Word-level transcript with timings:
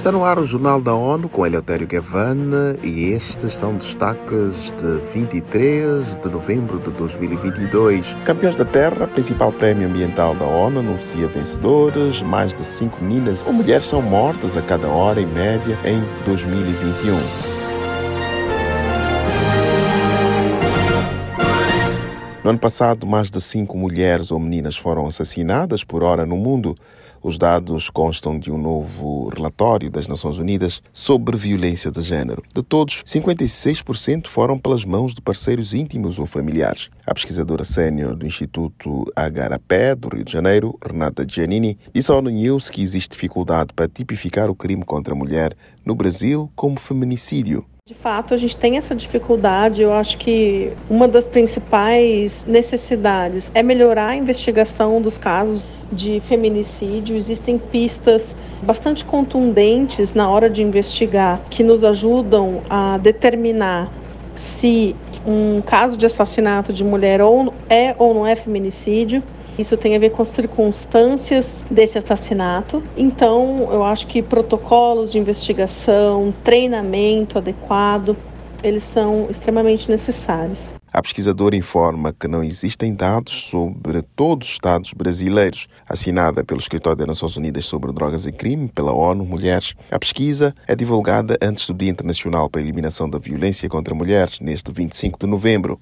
Está 0.00 0.10
no 0.10 0.24
ar 0.24 0.38
o 0.38 0.46
Jornal 0.46 0.80
da 0.80 0.94
ONU 0.94 1.28
com 1.28 1.44
Eleutério 1.44 1.86
Gavan 1.86 2.74
e 2.82 3.10
estes 3.10 3.54
são 3.54 3.76
destaques 3.76 4.72
de 4.78 5.12
23 5.12 6.16
de 6.22 6.28
novembro 6.30 6.78
de 6.78 6.90
2022. 6.92 8.16
Campeões 8.24 8.56
da 8.56 8.64
Terra, 8.64 9.06
principal 9.06 9.52
prémio 9.52 9.86
ambiental 9.86 10.34
da 10.34 10.46
ONU, 10.46 10.78
anuncia 10.80 11.28
vencedores. 11.28 12.22
Mais 12.22 12.54
de 12.54 12.64
5 12.64 13.04
meninas 13.04 13.44
ou 13.46 13.52
mulheres 13.52 13.84
são 13.84 14.00
mortas 14.00 14.56
a 14.56 14.62
cada 14.62 14.88
hora, 14.88 15.20
em 15.20 15.26
média, 15.26 15.78
em 15.84 16.02
2021. 16.24 17.60
No 22.42 22.48
ano 22.48 22.58
passado, 22.58 23.06
mais 23.06 23.30
de 23.30 23.38
cinco 23.38 23.76
mulheres 23.76 24.30
ou 24.30 24.40
meninas 24.40 24.78
foram 24.78 25.06
assassinadas 25.06 25.84
por 25.84 26.02
hora 26.02 26.24
no 26.24 26.38
mundo. 26.38 26.74
Os 27.22 27.36
dados 27.36 27.90
constam 27.90 28.38
de 28.38 28.50
um 28.50 28.56
novo 28.56 29.28
relatório 29.28 29.90
das 29.90 30.08
Nações 30.08 30.38
Unidas 30.38 30.82
sobre 30.90 31.36
violência 31.36 31.90
de 31.90 32.00
género. 32.00 32.42
De 32.54 32.62
todos, 32.62 33.02
56% 33.04 34.26
foram 34.26 34.58
pelas 34.58 34.86
mãos 34.86 35.14
de 35.14 35.20
parceiros 35.20 35.74
íntimos 35.74 36.18
ou 36.18 36.24
familiares. 36.24 36.88
A 37.06 37.12
pesquisadora 37.12 37.62
sênior 37.62 38.16
do 38.16 38.26
Instituto 38.26 39.04
Agarapé, 39.14 39.94
do 39.94 40.08
Rio 40.08 40.24
de 40.24 40.32
Janeiro, 40.32 40.78
Renata 40.82 41.26
Giannini, 41.28 41.78
disse 41.92 42.10
ao 42.10 42.22
News 42.22 42.70
que 42.70 42.82
existe 42.82 43.10
dificuldade 43.10 43.74
para 43.74 43.86
tipificar 43.86 44.48
o 44.48 44.54
crime 44.54 44.84
contra 44.84 45.12
a 45.12 45.16
mulher 45.16 45.54
no 45.84 45.94
Brasil 45.94 46.50
como 46.56 46.80
feminicídio. 46.80 47.66
De 47.86 47.94
fato, 47.94 48.32
a 48.32 48.36
gente 48.36 48.56
tem 48.56 48.76
essa 48.76 48.94
dificuldade. 48.94 49.82
Eu 49.82 49.92
acho 49.92 50.16
que 50.16 50.72
uma 50.88 51.08
das 51.08 51.26
principais 51.26 52.44
necessidades 52.46 53.50
é 53.52 53.64
melhorar 53.64 54.10
a 54.10 54.16
investigação 54.16 55.02
dos 55.02 55.18
casos 55.18 55.64
de 55.92 56.20
feminicídio. 56.20 57.16
Existem 57.16 57.58
pistas 57.58 58.36
bastante 58.62 59.04
contundentes 59.04 60.14
na 60.14 60.28
hora 60.28 60.48
de 60.48 60.62
investigar 60.62 61.40
que 61.50 61.62
nos 61.62 61.84
ajudam 61.84 62.62
a 62.68 62.98
determinar 62.98 63.92
se 64.34 64.94
um 65.26 65.60
caso 65.60 65.96
de 65.96 66.06
assassinato 66.06 66.72
de 66.72 66.84
mulher 66.84 67.20
ou 67.20 67.52
é 67.68 67.94
ou 67.98 68.14
não 68.14 68.26
é 68.26 68.34
feminicídio. 68.34 69.22
Isso 69.58 69.76
tem 69.76 69.94
a 69.94 69.98
ver 69.98 70.10
com 70.10 70.22
as 70.22 70.28
circunstâncias 70.28 71.64
desse 71.70 71.98
assassinato. 71.98 72.82
Então, 72.96 73.68
eu 73.70 73.84
acho 73.84 74.06
que 74.06 74.22
protocolos 74.22 75.12
de 75.12 75.18
investigação, 75.18 76.32
treinamento 76.42 77.36
adequado, 77.36 78.16
eles 78.62 78.82
são 78.82 79.28
extremamente 79.30 79.90
necessários. 79.90 80.72
A 80.92 81.00
pesquisadora 81.00 81.56
informa 81.56 82.12
que 82.12 82.26
não 82.26 82.42
existem 82.42 82.94
dados 82.94 83.44
sobre 83.44 84.02
todos 84.02 84.48
os 84.48 84.54
estados 84.54 84.92
brasileiros. 84.92 85.68
Assinada 85.88 86.44
pelo 86.44 86.60
Escritório 86.60 86.98
das 86.98 87.06
Nações 87.06 87.36
Unidas 87.36 87.64
sobre 87.64 87.92
Drogas 87.92 88.26
e 88.26 88.32
Crime, 88.32 88.68
pela 88.68 88.92
ONU 88.92 89.24
Mulheres, 89.24 89.74
a 89.90 89.98
pesquisa 89.98 90.54
é 90.66 90.74
divulgada 90.74 91.36
antes 91.40 91.66
do 91.66 91.74
Dia 91.74 91.90
Internacional 91.90 92.50
para 92.50 92.60
a 92.60 92.64
Eliminação 92.64 93.08
da 93.08 93.18
Violência 93.18 93.68
contra 93.68 93.94
Mulheres, 93.94 94.40
neste 94.40 94.72
25 94.72 95.18
de 95.20 95.26
novembro. 95.26 95.80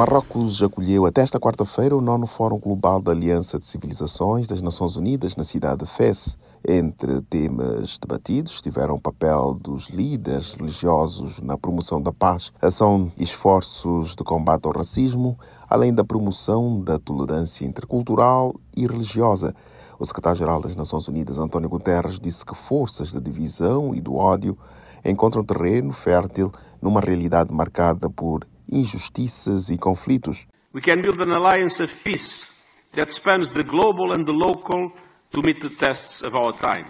Marrocos 0.00 0.62
acolheu 0.62 1.04
até 1.04 1.20
esta 1.20 1.38
quarta-feira 1.38 1.94
o 1.94 2.00
nono 2.00 2.26
Fórum 2.26 2.58
Global 2.58 3.02
da 3.02 3.12
Aliança 3.12 3.58
de 3.58 3.66
Civilizações 3.66 4.46
das 4.46 4.62
Nações 4.62 4.96
Unidas 4.96 5.36
na 5.36 5.44
cidade 5.44 5.84
de 5.84 5.86
Fez. 5.86 6.38
Entre 6.66 7.20
temas 7.20 7.98
debatidos 7.98 8.52
estiveram 8.52 8.94
o 8.94 9.00
papel 9.00 9.52
dos 9.52 9.90
líderes 9.90 10.54
religiosos 10.54 11.38
na 11.42 11.58
promoção 11.58 12.00
da 12.00 12.10
paz, 12.10 12.50
ação 12.62 13.12
e 13.14 13.24
esforços 13.24 14.16
de 14.16 14.24
combate 14.24 14.64
ao 14.64 14.72
racismo, 14.72 15.38
além 15.68 15.92
da 15.92 16.02
promoção 16.02 16.80
da 16.80 16.98
tolerância 16.98 17.66
intercultural 17.66 18.54
e 18.74 18.86
religiosa. 18.86 19.54
O 19.98 20.06
secretário-geral 20.06 20.62
das 20.62 20.74
Nações 20.74 21.06
Unidas, 21.08 21.38
António 21.38 21.68
Guterres, 21.68 22.18
disse 22.18 22.42
que 22.42 22.54
forças 22.54 23.12
da 23.12 23.20
divisão 23.20 23.94
e 23.94 24.00
do 24.00 24.16
ódio 24.16 24.56
encontram 25.04 25.44
terreno 25.44 25.92
fértil 25.92 26.50
numa 26.80 27.00
realidade 27.00 27.52
marcada 27.52 28.08
por 28.08 28.46
injustiças 28.70 29.68
e 29.70 29.76
conflitos. 29.76 30.46
We 30.74 30.80
can 30.80 31.02
build 31.02 31.20
an 31.20 31.32
alliance 31.32 31.82
of 31.82 31.94
peace 32.04 32.50
that 32.94 33.12
spans 33.12 33.52
the 33.52 33.64
global 33.64 34.12
and 34.12 34.24
the 34.24 34.32
local 34.32 34.92
to 35.32 35.42
meet 35.42 35.60
the 35.60 35.70
tests 35.70 36.22
of 36.22 36.34
our 36.36 36.52
time. 36.52 36.86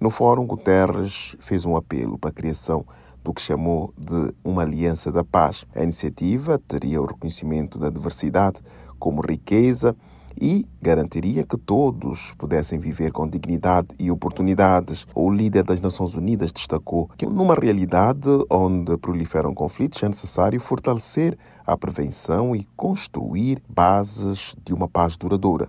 No 0.00 0.10
fórum, 0.10 0.46
Guterres 0.46 1.36
fez 1.40 1.64
um 1.64 1.76
apelo 1.76 2.18
para 2.18 2.30
a 2.30 2.32
criação 2.32 2.84
do 3.22 3.32
que 3.32 3.40
chamou 3.40 3.94
de 3.96 4.34
uma 4.44 4.62
aliança 4.62 5.10
da 5.10 5.24
paz. 5.24 5.64
A 5.74 5.82
iniciativa 5.82 6.58
teria 6.58 7.00
o 7.00 7.06
reconhecimento 7.06 7.78
da 7.78 7.88
diversidade 7.88 8.60
como 8.98 9.22
riqueza 9.22 9.96
e 10.40 10.66
garantiria 10.80 11.44
que 11.44 11.56
todos 11.56 12.34
pudessem 12.38 12.78
viver 12.78 13.12
com 13.12 13.28
dignidade 13.28 13.88
e 13.98 14.10
oportunidades. 14.10 15.06
O 15.14 15.30
líder 15.30 15.62
das 15.62 15.80
Nações 15.80 16.14
Unidas 16.14 16.52
destacou 16.52 17.08
que, 17.16 17.26
numa 17.26 17.54
realidade 17.54 18.28
onde 18.50 18.96
proliferam 18.98 19.54
conflitos, 19.54 20.02
é 20.02 20.08
necessário 20.08 20.60
fortalecer 20.60 21.38
a 21.66 21.76
prevenção 21.76 22.54
e 22.54 22.66
construir 22.76 23.62
bases 23.68 24.54
de 24.64 24.74
uma 24.74 24.88
paz 24.88 25.16
duradoura. 25.16 25.68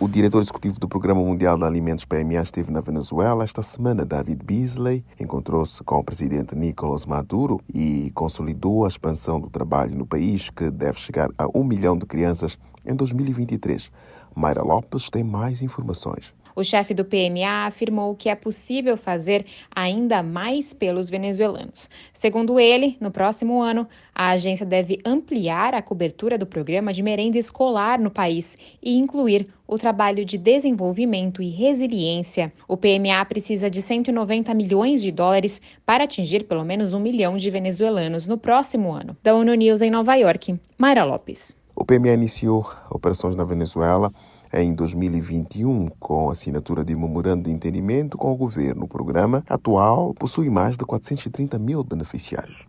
O 0.00 0.06
diretor 0.06 0.40
executivo 0.40 0.78
do 0.78 0.86
Programa 0.86 1.20
Mundial 1.20 1.58
de 1.58 1.64
Alimentos 1.64 2.04
PMA 2.04 2.40
esteve 2.40 2.70
na 2.70 2.80
Venezuela 2.80 3.42
esta 3.42 3.64
semana. 3.64 4.04
David 4.04 4.44
Beasley 4.44 5.04
encontrou-se 5.18 5.82
com 5.82 5.96
o 5.96 6.04
presidente 6.04 6.54
Nicolás 6.54 7.04
Maduro 7.04 7.60
e 7.74 8.12
consolidou 8.14 8.84
a 8.84 8.88
expansão 8.88 9.40
do 9.40 9.50
trabalho 9.50 9.96
no 9.96 10.06
país, 10.06 10.50
que 10.50 10.70
deve 10.70 11.00
chegar 11.00 11.30
a 11.36 11.48
um 11.52 11.64
milhão 11.64 11.98
de 11.98 12.06
crianças 12.06 12.56
em 12.86 12.94
2023. 12.94 13.90
Mayra 14.36 14.62
Lopes 14.62 15.10
tem 15.10 15.24
mais 15.24 15.62
informações. 15.62 16.32
O 16.58 16.64
chefe 16.64 16.92
do 16.92 17.04
PMA 17.04 17.66
afirmou 17.68 18.16
que 18.16 18.28
é 18.28 18.34
possível 18.34 18.96
fazer 18.96 19.46
ainda 19.72 20.24
mais 20.24 20.74
pelos 20.74 21.08
venezuelanos. 21.08 21.88
Segundo 22.12 22.58
ele, 22.58 22.96
no 23.00 23.12
próximo 23.12 23.62
ano, 23.62 23.86
a 24.12 24.30
agência 24.30 24.66
deve 24.66 24.98
ampliar 25.04 25.72
a 25.72 25.80
cobertura 25.80 26.36
do 26.36 26.44
programa 26.44 26.92
de 26.92 27.00
merenda 27.00 27.38
escolar 27.38 28.00
no 28.00 28.10
país 28.10 28.58
e 28.82 28.96
incluir 28.98 29.46
o 29.68 29.78
trabalho 29.78 30.24
de 30.24 30.36
desenvolvimento 30.36 31.40
e 31.40 31.48
resiliência. 31.48 32.52
O 32.66 32.76
PMA 32.76 33.24
precisa 33.28 33.70
de 33.70 33.80
190 33.80 34.52
milhões 34.52 35.00
de 35.00 35.12
dólares 35.12 35.60
para 35.86 36.02
atingir 36.02 36.42
pelo 36.42 36.64
menos 36.64 36.92
um 36.92 36.98
milhão 36.98 37.36
de 37.36 37.48
venezuelanos 37.52 38.26
no 38.26 38.36
próximo 38.36 38.90
ano. 38.90 39.16
Da 39.22 39.32
ONU 39.32 39.54
News 39.54 39.80
em 39.80 39.92
Nova 39.92 40.16
York, 40.16 40.58
Mayra 40.76 41.04
Lopes. 41.04 41.54
O 41.76 41.84
PMA 41.84 42.14
iniciou 42.14 42.68
operações 42.90 43.36
na 43.36 43.44
Venezuela 43.44 44.12
em 44.52 44.74
2021 44.74 45.88
com 45.98 46.28
a 46.28 46.32
assinatura 46.32 46.84
de 46.84 46.94
memorando 46.94 47.44
de 47.44 47.50
entendimento 47.50 48.16
com 48.16 48.32
o 48.32 48.36
governo. 48.36 48.84
O 48.84 48.88
programa 48.88 49.44
atual 49.48 50.14
possui 50.14 50.48
mais 50.48 50.76
de 50.76 50.84
430 50.84 51.58
mil 51.58 51.82
beneficiários. 51.84 52.66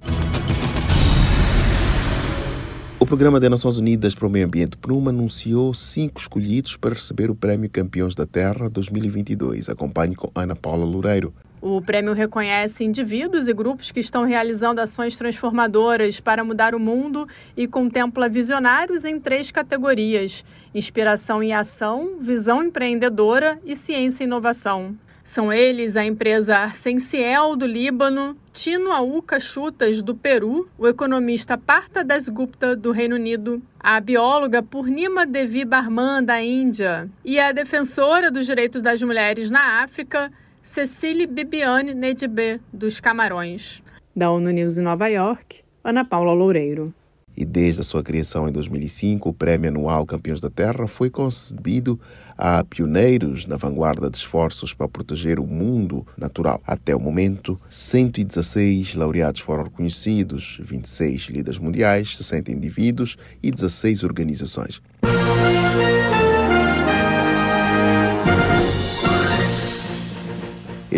O 2.99 3.05
Programa 3.05 3.39
das 3.39 3.49
Nações 3.49 3.77
Unidas 3.77 4.13
para 4.13 4.27
o 4.27 4.29
Meio 4.29 4.45
Ambiente, 4.45 4.75
PNUMA, 4.75 5.11
anunciou 5.11 5.73
cinco 5.73 6.19
escolhidos 6.19 6.75
para 6.75 6.93
receber 6.93 7.31
o 7.31 7.35
Prémio 7.35 7.69
Campeões 7.69 8.13
da 8.13 8.25
Terra 8.25 8.69
2022. 8.69 9.69
Acompanhe 9.69 10.15
com 10.15 10.29
Ana 10.35 10.53
Paula 10.53 10.85
Loureiro. 10.85 11.33
O 11.61 11.81
prêmio 11.81 12.13
reconhece 12.13 12.85
indivíduos 12.85 13.49
e 13.49 13.53
grupos 13.53 13.91
que 13.91 13.99
estão 13.99 14.23
realizando 14.23 14.79
ações 14.79 15.17
transformadoras 15.17 16.19
para 16.19 16.43
mudar 16.43 16.73
o 16.73 16.79
mundo 16.79 17.27
e 17.55 17.67
contempla 17.67 18.29
visionários 18.29 19.03
em 19.03 19.19
três 19.19 19.51
categorias: 19.51 20.45
inspiração 20.73 21.43
e 21.43 21.51
ação, 21.51 22.17
visão 22.21 22.63
empreendedora 22.63 23.59
e 23.65 23.75
ciência 23.75 24.23
e 24.23 24.27
inovação. 24.27 24.95
São 25.21 25.53
eles 25.53 25.97
a 25.97 26.03
empresa 26.03 26.57
Arsenciel 26.57 27.55
do 27.55 27.67
Líbano, 27.67 28.35
Tino 28.53 28.91
Auca 28.91 29.39
Chutas 29.39 30.01
do 30.01 30.15
Peru, 30.15 30.67
o 30.77 30.87
economista 30.87 31.57
Partha 31.57 32.03
Dasgupta 32.03 32.75
do 32.75 32.91
Reino 32.91 33.15
Unido, 33.15 33.61
a 33.79 33.99
bióloga 33.99 34.63
Purnima 34.63 35.25
Devi 35.25 35.65
Barman 35.65 36.23
da 36.23 36.41
Índia 36.41 37.07
e 37.23 37.39
a 37.39 37.51
defensora 37.51 38.31
dos 38.31 38.45
direitos 38.45 38.81
das 38.81 39.03
mulheres 39.03 39.51
na 39.51 39.83
África, 39.83 40.31
Cecília 40.61 41.25
Bibiane 41.25 41.93
Nedibé, 41.93 42.59
dos 42.71 42.99
Camarões. 42.99 43.81
Da 44.15 44.29
ONU 44.29 44.51
News 44.51 44.77
em 44.77 44.81
Nova 44.81 45.07
York, 45.07 45.61
Ana 45.83 46.03
Paula 46.03 46.33
Loureiro. 46.33 46.93
E 47.35 47.45
desde 47.45 47.79
a 47.79 47.83
sua 47.85 48.03
criação 48.03 48.49
em 48.49 48.51
2005, 48.51 49.29
o 49.29 49.33
Prêmio 49.33 49.69
Anual 49.69 50.05
Campeões 50.05 50.41
da 50.41 50.49
Terra 50.49 50.87
foi 50.87 51.09
concebido 51.09 51.97
a 52.37 52.65
pioneiros 52.65 53.45
na 53.45 53.55
vanguarda 53.55 54.09
de 54.09 54.17
esforços 54.17 54.73
para 54.73 54.89
proteger 54.89 55.39
o 55.39 55.47
mundo 55.47 56.05
natural. 56.17 56.61
Até 56.67 56.93
o 56.93 56.99
momento, 56.99 57.57
116 57.69 58.95
laureados 58.95 59.39
foram 59.39 59.63
reconhecidos, 59.63 60.59
26 60.61 61.27
líderes 61.29 61.59
mundiais, 61.59 62.17
60 62.17 62.51
indivíduos 62.51 63.15
e 63.41 63.49
16 63.49 64.03
organizações. 64.03 64.81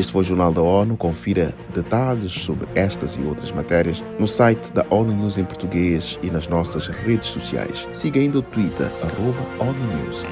Este 0.02 0.14
foi 0.14 0.24
o 0.24 0.26
Jornal 0.26 0.52
da 0.52 0.64
ONU. 0.64 0.98
Confira 0.98 1.54
detalhes 1.76 2.32
sobre 2.32 2.68
estas 2.74 3.14
e 3.14 3.22
outras 3.22 3.52
matérias 3.52 4.04
no 4.18 4.28
site 4.28 4.74
da 4.74 4.84
ONU 4.90 5.14
News 5.14 5.38
em 5.38 5.46
português 5.46 6.18
e 6.24 6.32
nas 6.32 6.48
nossas 6.48 6.88
redes 6.88 7.28
sociais. 7.28 7.88
Siga 7.94 8.20
ainda 8.20 8.40
o 8.40 8.42
Twitter, 8.42 8.88
arroba 9.04 9.38
ONU 9.60 10.04
News. 10.04 10.26